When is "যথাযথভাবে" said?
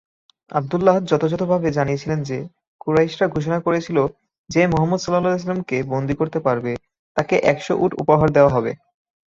1.09-1.67